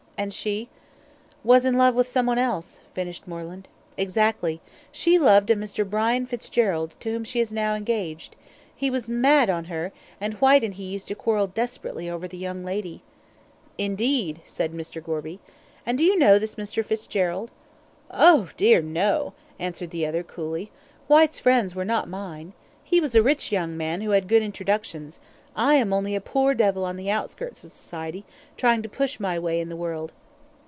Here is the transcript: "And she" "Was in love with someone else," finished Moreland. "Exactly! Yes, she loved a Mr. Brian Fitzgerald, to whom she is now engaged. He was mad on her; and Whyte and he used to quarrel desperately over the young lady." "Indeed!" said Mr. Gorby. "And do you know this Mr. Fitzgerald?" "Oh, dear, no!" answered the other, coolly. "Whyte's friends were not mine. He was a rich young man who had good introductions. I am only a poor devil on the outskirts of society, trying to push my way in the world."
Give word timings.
"And 0.17 0.31
she" 0.31 0.69
"Was 1.43 1.65
in 1.65 1.79
love 1.79 1.95
with 1.95 2.07
someone 2.07 2.37
else," 2.37 2.81
finished 2.93 3.27
Moreland. 3.27 3.67
"Exactly! 3.97 4.61
Yes, 4.63 4.69
she 4.91 5.17
loved 5.17 5.49
a 5.49 5.55
Mr. 5.55 5.83
Brian 5.89 6.27
Fitzgerald, 6.27 6.93
to 6.99 7.09
whom 7.11 7.23
she 7.23 7.39
is 7.39 7.51
now 7.51 7.73
engaged. 7.73 8.35
He 8.75 8.91
was 8.91 9.09
mad 9.09 9.49
on 9.49 9.65
her; 9.65 9.91
and 10.19 10.35
Whyte 10.35 10.63
and 10.63 10.75
he 10.75 10.83
used 10.83 11.07
to 11.07 11.15
quarrel 11.15 11.47
desperately 11.47 12.07
over 12.07 12.27
the 12.27 12.37
young 12.37 12.63
lady." 12.63 13.01
"Indeed!" 13.79 14.41
said 14.45 14.73
Mr. 14.73 15.03
Gorby. 15.03 15.39
"And 15.87 15.97
do 15.97 16.03
you 16.03 16.15
know 16.19 16.37
this 16.37 16.53
Mr. 16.53 16.85
Fitzgerald?" 16.85 17.49
"Oh, 18.11 18.49
dear, 18.57 18.79
no!" 18.83 19.33
answered 19.57 19.89
the 19.89 20.05
other, 20.05 20.21
coolly. 20.21 20.69
"Whyte's 21.07 21.39
friends 21.39 21.73
were 21.73 21.83
not 21.85 22.07
mine. 22.07 22.53
He 22.83 22.99
was 23.01 23.15
a 23.15 23.23
rich 23.23 23.51
young 23.51 23.75
man 23.75 24.01
who 24.01 24.11
had 24.11 24.27
good 24.27 24.43
introductions. 24.43 25.19
I 25.53 25.75
am 25.75 25.91
only 25.91 26.15
a 26.15 26.21
poor 26.21 26.53
devil 26.53 26.85
on 26.85 26.95
the 26.95 27.09
outskirts 27.11 27.61
of 27.65 27.71
society, 27.71 28.23
trying 28.55 28.81
to 28.83 28.89
push 28.89 29.19
my 29.19 29.37
way 29.37 29.59
in 29.59 29.67
the 29.67 29.75
world." 29.75 30.13